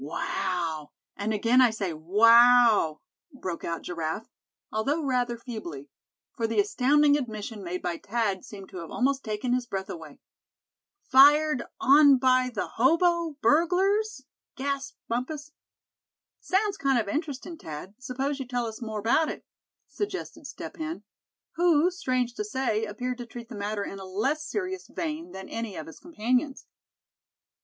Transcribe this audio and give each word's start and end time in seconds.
"Wow! 0.03 0.93
and 1.15 1.31
again 1.31 1.61
I 1.61 1.69
say, 1.69 1.93
wow!" 1.93 3.01
broke 3.31 3.63
out 3.63 3.83
Giraffe, 3.83 4.31
although 4.71 5.03
rather 5.05 5.37
feebly; 5.37 5.89
for 6.33 6.47
the 6.47 6.59
astounding 6.59 7.15
admission 7.19 7.61
made 7.63 7.83
by 7.83 7.99
Thad 7.99 8.43
seemed 8.43 8.69
to 8.69 8.77
have 8.77 8.89
almost 8.89 9.23
taken 9.23 9.53
his 9.53 9.67
breath 9.67 9.89
away. 9.91 10.19
"Fired—on—by—the—hobo 11.03 13.33
burglars?" 13.43 14.23
gasped 14.55 14.97
Bumpus. 15.07 15.51
"Sounds 16.39 16.77
kind 16.77 16.97
of 16.97 17.07
interestin', 17.07 17.59
Thad; 17.59 17.93
s'pose 17.99 18.39
you 18.39 18.47
tell 18.47 18.65
us 18.65 18.81
more 18.81 18.97
about 18.97 19.29
it?" 19.29 19.45
suggested 19.87 20.47
Step 20.47 20.77
Hen; 20.77 21.03
who, 21.57 21.91
strange 21.91 22.33
to 22.33 22.43
say, 22.43 22.85
appeared 22.85 23.19
to 23.19 23.27
treat 23.27 23.49
the 23.49 23.55
matter 23.55 23.83
in 23.83 23.99
a 23.99 24.05
less 24.05 24.43
serious 24.43 24.87
vein 24.87 25.31
than 25.31 25.47
any 25.47 25.75
of 25.75 25.85
his 25.85 25.99
companions. 25.99 26.65